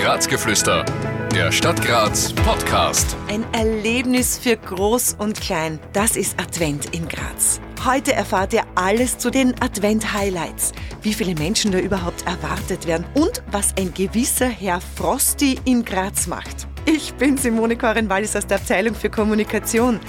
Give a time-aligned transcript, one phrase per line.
[0.00, 0.86] Grazgeflüster,
[1.34, 3.14] der Stadt Graz Podcast.
[3.28, 5.78] Ein Erlebnis für Groß und Klein.
[5.92, 7.60] Das ist Advent in Graz.
[7.84, 13.42] Heute erfahrt ihr alles zu den Advent-Highlights, wie viele Menschen da überhaupt erwartet werden und
[13.50, 16.66] was ein gewisser Herr Frosty in Graz macht.
[16.86, 20.00] Ich bin Simone Koren-Wallis aus der Abteilung für Kommunikation.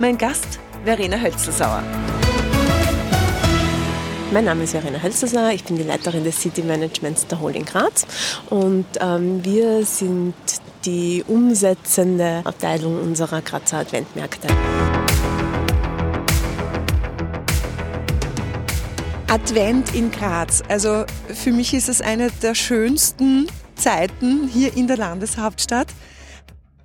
[0.00, 1.84] Mein Gast, Verena Hölzelsauer.
[4.36, 8.06] Mein Name ist Verena Hölzelsauer, ich bin die Leiterin des City Managements der Holding Graz
[8.50, 10.34] und ähm, wir sind
[10.84, 14.48] die umsetzende Abteilung unserer Grazer Adventmärkte.
[19.28, 20.62] Advent in Graz.
[20.68, 25.88] Also für mich ist es eine der schönsten Zeiten hier in der Landeshauptstadt.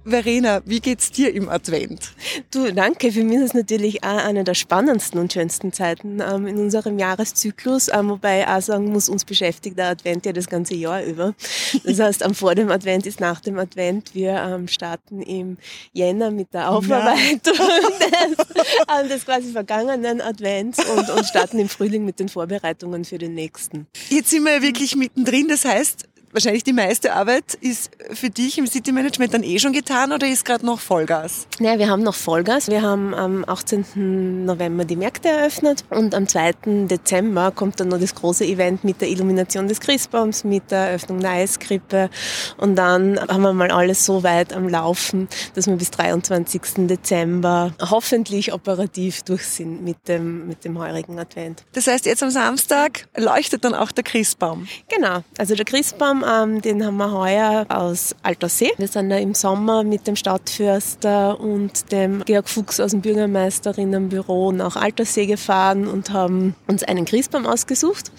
[0.04, 2.14] Verena, wie geht's dir im Advent?
[2.50, 3.12] Du, danke.
[3.12, 6.98] Für mich ist es natürlich auch eine der spannendsten und schönsten Zeiten ähm, in unserem
[6.98, 11.04] Jahreszyklus, ähm, wobei ich auch sagen muss, uns beschäftigt der Advent ja das ganze Jahr
[11.04, 11.36] über.
[11.84, 14.16] Das heißt, am vor dem Advent ist nach dem Advent.
[14.16, 15.58] Wir ähm, starten im
[15.94, 22.06] Jänner mit der Aufarbeitung des, ähm, des, quasi vergangenen Advents und, und starten im Frühling
[22.06, 23.86] mit den Vorbereitungen für den nächsten.
[24.10, 25.48] Jetzt sind wir ja wirklich mittendrin.
[25.48, 29.74] Das heißt, wahrscheinlich die meiste Arbeit ist für dich im City Management dann eh schon
[29.74, 31.48] getan oder ist gerade noch Vollgas?
[31.60, 32.68] Naja, wir haben noch Vollgas.
[32.68, 34.46] Wir haben am 18.
[34.46, 36.88] November die Märkte eröffnet und am 2.
[36.88, 41.20] Dezember kommt dann noch das große Event mit der Illumination des Christbaums, mit der Eröffnung
[41.20, 42.10] der Eiskrippe
[42.58, 46.62] und dann haben wir mal alles so weit am Laufen, dass wir bis 23.
[46.88, 51.64] Dezember hoffentlich operativ durch sind mit dem, mit dem heurigen Advent.
[51.74, 54.68] Das heißt, jetzt am Samstag leuchtet dann auch der Christbaum?
[54.90, 55.24] Genau.
[55.38, 58.72] Also der Christbaum ähm, den haben wir heuer aus Altersee.
[58.78, 64.52] Wir sind da im Sommer mit dem Stadtförster und dem Georg Fuchs aus dem Bürgermeisterinnenbüro
[64.52, 68.12] nach Altersee gefahren und haben uns einen Christbaum ausgesucht.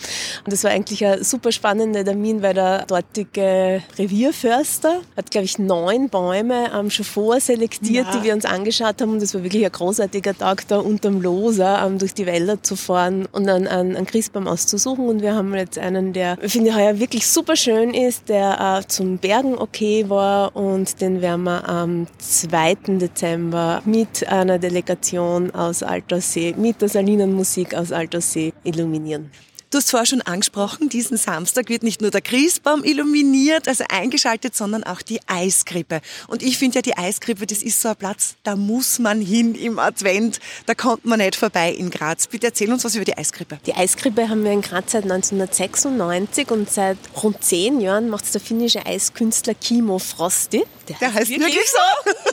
[0.44, 5.58] Und das war eigentlich ein super spannender Termin, weil der dortige Revierförster hat, glaube ich,
[5.58, 8.16] neun Bäume ähm, schon vorselektiert, ja.
[8.16, 9.12] die wir uns angeschaut haben.
[9.12, 12.76] Und das war wirklich ein großartiger Tag, da unterm Loser ähm, durch die Wälder zu
[12.76, 15.08] fahren und einen, einen, einen Christbaum auszusuchen.
[15.08, 18.86] Und wir haben jetzt einen, der, finde ich, heuer wirklich super schön ist, der äh,
[18.86, 22.74] zum Bergen okay war und den werden wir am 2.
[22.98, 29.30] Dezember mit einer Delegation aus Alterssee, mit der Salinenmusik aus Alterssee illuminieren.
[29.72, 34.54] Du hast vorher schon angesprochen, diesen Samstag wird nicht nur der Christbaum illuminiert, also eingeschaltet,
[34.54, 36.02] sondern auch die Eiskrippe.
[36.28, 39.54] Und ich finde ja, die Eiskrippe, das ist so ein Platz, da muss man hin
[39.54, 40.40] im Advent.
[40.66, 42.26] Da kommt man nicht vorbei in Graz.
[42.26, 43.60] Bitte erzähl uns was über die Eiskrippe.
[43.64, 48.32] Die Eiskrippe haben wir in Graz seit 1996 und seit rund zehn Jahren macht es
[48.32, 50.64] der finnische Eiskünstler Kimo Frosti.
[50.86, 52.30] Der, der heißt, heißt wirklich, wirklich so?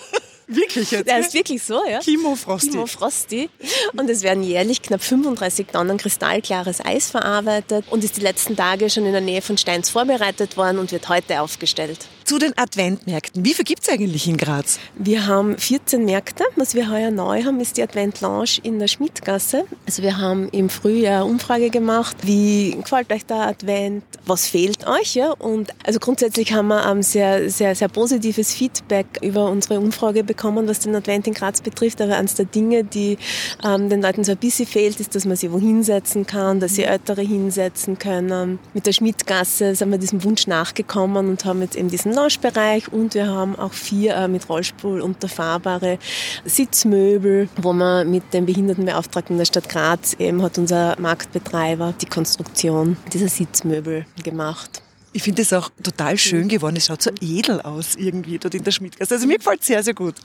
[0.49, 1.07] Wirklich jetzt?
[1.07, 1.99] Der ist wirklich so, ja.
[1.99, 2.71] Kimo Frosty.
[2.71, 3.49] Kimo Frosty.
[3.95, 8.89] Und es werden jährlich knapp 35 Tonnen kristallklares Eis verarbeitet und ist die letzten Tage
[8.89, 12.07] schon in der Nähe von Steins vorbereitet worden und wird heute aufgestellt.
[12.29, 13.43] Zu den Adventmärkten.
[13.43, 14.77] Wie viel gibt es eigentlich in Graz?
[14.93, 16.43] Wir haben 14 Märkte.
[16.57, 19.65] Was wir heuer neu haben, ist die Advent Lounge in der Schmidtgasse.
[19.87, 22.17] Also wir haben im Frühjahr Umfrage gemacht.
[22.21, 24.03] Wie gefällt euch der Advent?
[24.27, 25.15] Was fehlt euch?
[25.15, 25.31] Ja?
[25.31, 30.67] Und also grundsätzlich haben wir ein sehr, sehr, sehr positives Feedback über unsere Umfrage bekommen
[30.67, 31.99] was den Advent in Graz betrifft.
[31.99, 33.17] Aber eines der Dinge, die
[33.65, 36.75] ähm, den Leuten so ein bisschen fehlt, ist, dass man sie wo hinsetzen kann, dass
[36.75, 38.59] sie Ältere hinsetzen können.
[38.75, 43.13] Mit der Schmidtgasse sind wir diesem Wunsch nachgekommen und haben jetzt eben diesen Lounge-Bereich und
[43.13, 45.99] wir haben auch vier äh, mit Rollstuhl unterfahrbare
[46.43, 52.97] Sitzmöbel, wo man mit dem Behindertenbeauftragten der Stadt Graz eben hat unser Marktbetreiber die Konstruktion
[53.13, 54.81] dieser Sitzmöbel gemacht.
[55.11, 56.75] Ich finde es auch total schön geworden.
[56.75, 59.15] Es schaut so edel aus irgendwie dort in der Schmidtgasse.
[59.15, 60.15] Also mir gefällt es sehr, sehr gut.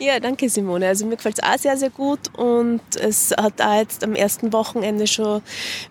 [0.00, 0.88] Ja, danke Simone.
[0.88, 4.52] Also mir gefällt es auch sehr, sehr gut und es hat auch jetzt am ersten
[4.52, 5.42] Wochenende schon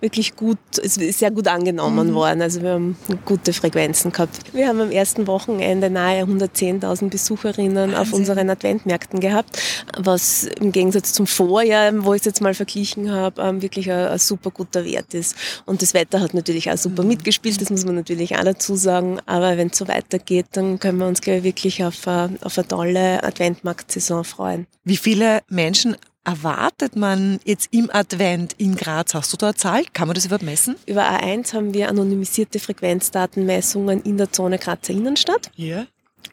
[0.01, 2.13] wirklich gut, es ist sehr gut angenommen mhm.
[2.13, 2.41] worden.
[2.41, 4.53] Also wir haben gute Frequenzen gehabt.
[4.53, 7.95] Wir haben am ersten Wochenende nahe 110.000 Besucherinnen Wahnsinn.
[7.97, 9.61] auf unseren Adventmärkten gehabt,
[9.97, 14.07] was im Gegensatz zum Vorjahr, wo ich es jetzt mal verglichen habe, ähm, wirklich ein,
[14.07, 15.35] ein super guter Wert ist.
[15.65, 17.09] Und das Wetter hat natürlich auch super mhm.
[17.09, 19.19] mitgespielt, das muss man natürlich auch dazu sagen.
[19.25, 22.57] Aber wenn es so weitergeht, dann können wir uns, glaube ich, wirklich auf eine, auf
[22.57, 24.67] eine tolle Adventmarktsaison freuen.
[24.83, 29.13] Wie viele Menschen erwartet man jetzt im Advent in Graz?
[29.13, 29.83] Hast du da eine Zahl?
[29.93, 30.75] Kann man das überhaupt messen?
[30.85, 35.51] Über A1 haben wir anonymisierte Frequenzdatenmessungen in der Zone Grazer Innenstadt.
[35.55, 35.85] Ja.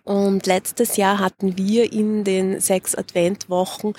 [0.05, 3.94] Und letztes Jahr hatten wir in den sechs Adventwochen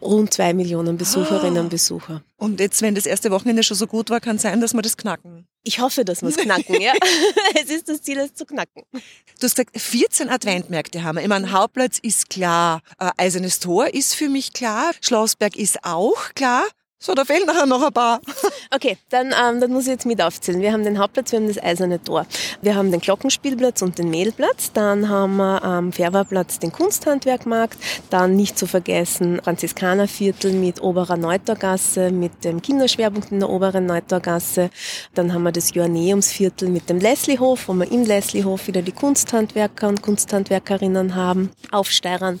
[0.00, 2.22] rund zwei Millionen Besucherinnen und Besucher.
[2.36, 4.96] Und jetzt, wenn das erste Wochenende schon so gut war, kann sein, dass wir das
[4.96, 5.46] knacken.
[5.62, 6.92] Ich hoffe, dass wir es knacken, ja.
[7.62, 8.82] es ist das Ziel, es zu knacken.
[8.92, 11.22] Du hast gesagt, 14 Adventmärkte haben wir.
[11.22, 12.82] Ich meine, Hauptplatz ist klar.
[12.98, 14.92] Äh, Eisernes Tor ist für mich klar.
[15.00, 16.64] Schlossberg ist auch klar.
[17.04, 18.20] So, da fehlen nachher noch ein paar.
[18.74, 20.62] Okay, dann, ähm, dann muss ich jetzt mit aufzählen.
[20.62, 22.26] Wir haben den Hauptplatz, wir haben das Eiserne Tor.
[22.62, 24.72] Wir haben den Glockenspielplatz und den Mehlplatz.
[24.72, 27.76] Dann haben wir am Färberplatz den Kunsthandwerkmarkt.
[28.08, 34.70] Dann nicht zu vergessen Franziskanerviertel mit Oberer Neutorgasse, mit dem Kinderschwerpunkt in der Oberen Neutorgasse.
[35.12, 39.88] Dann haben wir das Joanneumsviertel mit dem Lesliehof, wo wir im Lesliehof wieder die Kunsthandwerker
[39.88, 41.50] und Kunsthandwerkerinnen haben.
[41.72, 42.40] Auf Steirern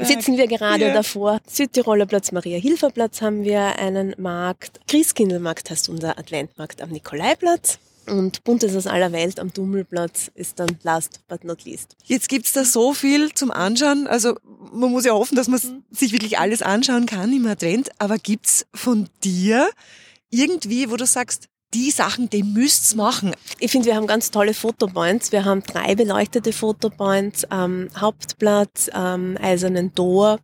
[0.00, 0.94] sitzen wir gerade yeah.
[0.94, 1.38] davor.
[1.46, 4.80] Südtiroler Platz, Maria-Hilfer-Platz haben wir, einen Markt.
[4.88, 7.78] Christkindlmarkt heißt unser Adventmarkt am Nikolaiplatz.
[8.08, 11.96] Und Buntes aus aller Welt am Dummelplatz ist dann last but not least.
[12.04, 14.06] Jetzt gibt's da so viel zum Anschauen.
[14.06, 14.36] Also
[14.72, 15.82] man muss ja hoffen, dass man mhm.
[15.90, 17.90] sich wirklich alles anschauen kann im Advent.
[17.98, 19.70] Aber gibt's von dir
[20.30, 23.34] irgendwie, wo du sagst, die Sachen, die müsst's machen.
[23.58, 25.30] Ich finde, wir haben ganz tolle Fotopoints.
[25.30, 30.38] Wir haben drei beleuchtete Fotopoints am Hauptplatz, am Eisernen Tor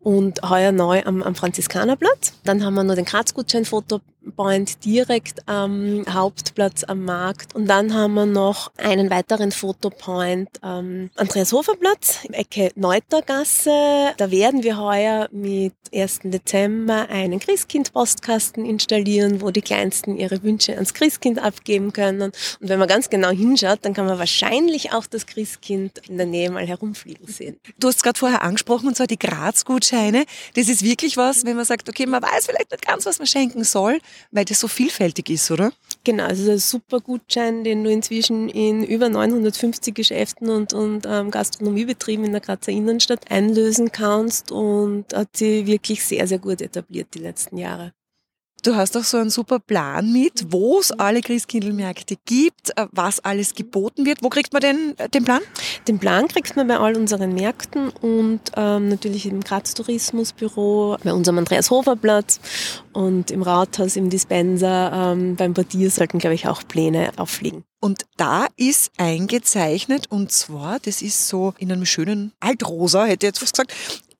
[0.00, 2.34] und heuer neu am, am Franziskanerplatz.
[2.44, 7.54] Dann haben wir noch den Kratzgutschein-Fotopoint Point direkt am Hauptplatz am Markt.
[7.54, 14.14] Und dann haben wir noch einen weiteren Fotopoint am Andreas Hofer Platz, Ecke Neutergasse.
[14.16, 16.20] Da werden wir heuer mit 1.
[16.24, 22.22] Dezember einen Christkind-Postkasten installieren, wo die Kleinsten ihre Wünsche ans Christkind abgeben können.
[22.22, 26.26] Und wenn man ganz genau hinschaut, dann kann man wahrscheinlich auch das Christkind in der
[26.26, 27.58] Nähe mal herumfliegen sehen.
[27.78, 30.24] Du hast gerade vorher angesprochen, und zwar die Graz-Gutscheine.
[30.54, 33.26] Das ist wirklich was, wenn man sagt, okay, man weiß vielleicht nicht ganz, was man
[33.26, 33.98] schenken soll
[34.30, 35.72] weil das so vielfältig ist, oder?
[36.04, 41.30] Genau, also ein super Gutschein, den du inzwischen in über 950 Geschäften und, und ähm,
[41.30, 47.08] Gastronomiebetrieben in der Grazer Innenstadt einlösen kannst und hat sich wirklich sehr, sehr gut etabliert
[47.14, 47.92] die letzten Jahre.
[48.64, 53.20] Du hast auch so einen super Plan mit, wo es alle Christkindlmärkte gibt, äh, was
[53.20, 54.22] alles geboten wird.
[54.22, 55.42] Wo kriegt man denn äh, den Plan?
[55.86, 61.12] Den Plan kriegt man bei all unseren Märkten und ähm, natürlich im Graz Tourismusbüro, bei
[61.12, 62.40] unserem Andreas Hofer Platz
[62.94, 67.64] und im Rathaus, im Dispenser, ähm, beim Portier sollten, glaube ich, auch Pläne auffliegen.
[67.84, 73.32] Und da ist eingezeichnet, und zwar, das ist so in einem schönen Altrosa, hätte ich
[73.32, 73.74] jetzt was gesagt,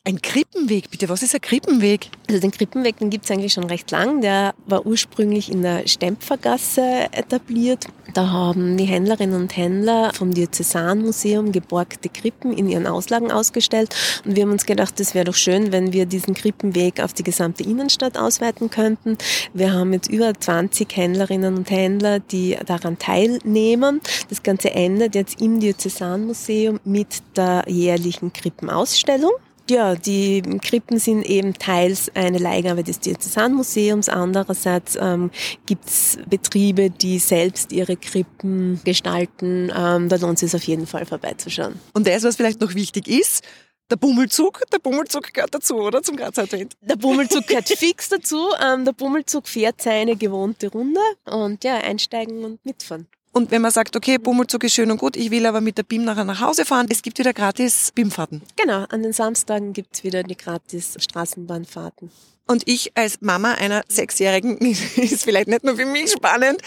[0.06, 1.08] ein Krippenweg, bitte.
[1.08, 2.10] Was ist ein Krippenweg?
[2.28, 4.20] Also den Krippenweg, den gibt es eigentlich schon recht lang.
[4.20, 7.86] Der war ursprünglich in der Stempfergasse etabliert.
[8.12, 13.96] Da haben die Händlerinnen und Händler vom Diözesanmuseum geborgte Krippen in ihren Auslagen ausgestellt.
[14.26, 17.24] Und wir haben uns gedacht, es wäre doch schön, wenn wir diesen Krippenweg auf die
[17.24, 19.16] gesamte Innenstadt ausweiten könnten.
[19.54, 24.02] Wir haben jetzt über 20 Händlerinnen und Händler, die daran teilnehmen.
[24.28, 29.32] Das Ganze endet jetzt im Diözesanmuseum mit der jährlichen Krippenausstellung.
[29.70, 35.30] Ja, die Krippen sind eben teils eine Leihgabe des Diözesanmuseums, andererseits ähm,
[35.64, 39.72] gibt's Betriebe, die selbst ihre Krippen gestalten.
[39.74, 41.80] Ähm, da lohnt es sich auf jeden Fall vorbeizuschauen.
[41.94, 43.42] Und das, was vielleicht noch wichtig ist,
[43.90, 46.02] der Bummelzug, der Bummelzug gehört dazu, oder?
[46.02, 46.74] Zum Grazer Advent.
[46.80, 48.48] Der Bummelzug gehört fix dazu.
[48.62, 53.06] Ähm, der Bummelzug fährt seine gewohnte Runde und ja, einsteigen und mitfahren.
[53.34, 55.82] Und wenn man sagt, okay, Bummelzug ist schön und gut, ich will aber mit der
[55.82, 58.42] BIM nachher nach Hause fahren, es gibt wieder gratis BIM-Fahrten.
[58.54, 62.12] Genau, an den Samstagen gibt's wieder die gratis Straßenbahnfahrten.
[62.46, 66.60] Und ich als Mama einer Sechsjährigen ist vielleicht nicht nur für mich spannend.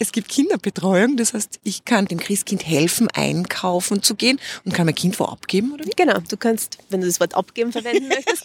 [0.00, 4.86] Es gibt Kinderbetreuung, das heißt, ich kann dem Christkind helfen, einkaufen zu gehen und kann
[4.86, 5.90] mein Kind wo abgeben, oder wie?
[5.96, 8.44] Genau, du kannst, wenn du das Wort abgeben verwenden möchtest,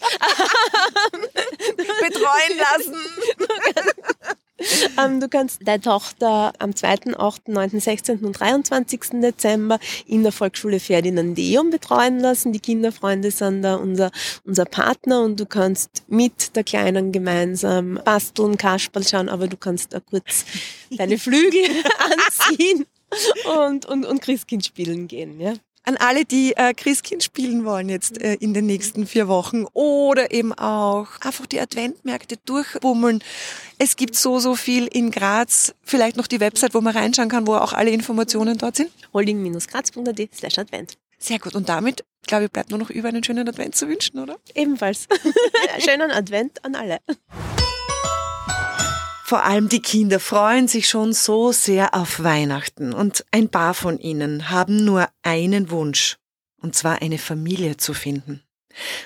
[1.76, 2.96] betreuen lassen.
[4.98, 8.24] Ähm, du kannst deine Tochter am 2., 8., 9., 16.
[8.24, 9.20] und 23.
[9.20, 12.52] Dezember in der Volksschule Ferdinandeum betreuen lassen.
[12.52, 14.10] Die Kinderfreunde sind da unser,
[14.44, 19.92] unser Partner und du kannst mit der Kleinen gemeinsam basteln, Kasperl schauen, aber du kannst
[19.92, 20.44] da kurz
[20.90, 21.64] deine Flügel
[21.98, 22.86] anziehen
[23.68, 25.40] und, und, und Christkind spielen gehen.
[25.40, 25.54] Ja?
[25.84, 30.32] An alle, die äh, Christkind spielen wollen jetzt äh, in den nächsten vier Wochen oder
[30.32, 33.22] eben auch einfach die Adventmärkte durchbummeln.
[33.78, 35.74] Es gibt so, so viel in Graz.
[35.82, 38.90] Vielleicht noch die Website, wo man reinschauen kann, wo auch alle Informationen dort sind.
[39.12, 40.96] holding-graz.at slash Advent.
[41.18, 41.54] Sehr gut.
[41.54, 44.36] Und damit, glaube ich, bleibt nur noch über einen schönen Advent zu wünschen, oder?
[44.54, 45.06] Ebenfalls.
[45.78, 46.98] schönen Advent an alle.
[49.26, 53.98] Vor allem die Kinder freuen sich schon so sehr auf Weihnachten und ein paar von
[53.98, 56.18] ihnen haben nur einen Wunsch,
[56.60, 58.42] und zwar eine Familie zu finden.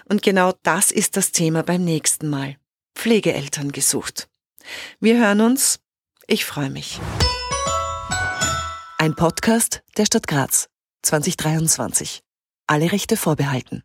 [0.06, 2.56] Und genau das ist das Thema beim nächsten Mal.
[2.96, 4.28] Pflegeeltern gesucht.
[4.98, 5.78] Wir hören uns.
[6.26, 6.98] Ich freue mich.
[8.98, 10.68] Ein Podcast der Stadt Graz
[11.02, 12.24] 2023.
[12.66, 13.84] Alle Rechte vorbehalten.